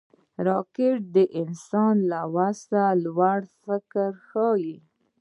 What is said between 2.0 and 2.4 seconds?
له